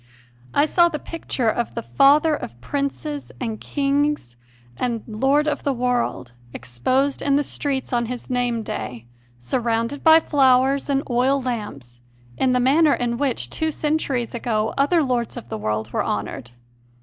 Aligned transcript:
I 0.51 0.65
saw 0.65 0.89
the 0.89 0.97
picture 0.97 1.47
of 1.47 1.75
the 1.75 1.83
"Father 1.83 2.33
of 2.33 2.59
princes 2.59 3.31
and 3.39 3.61
kings 3.61 4.35
and 4.75 5.03
Lord 5.05 5.47
of 5.47 5.61
the 5.61 5.73
world" 5.75 6.31
exposed 6.55 7.21
in 7.21 7.35
the 7.35 7.43
streets 7.43 7.93
on 7.93 8.07
his 8.07 8.27
name 8.27 8.63
day, 8.63 9.05
surrounded 9.37 10.03
by 10.03 10.19
flowers 10.19 10.89
and 10.89 11.03
oil 11.07 11.39
lamps, 11.39 12.01
in 12.35 12.51
the 12.51 12.59
manner 12.59 12.95
in 12.95 13.19
which, 13.19 13.51
two 13.51 13.69
centuries 13.71 14.33
ago, 14.33 14.73
other 14.75 15.03
lords 15.03 15.37
of 15.37 15.49
the 15.49 15.57
world 15.59 15.91
were 15.93 16.03
honoured. 16.03 16.49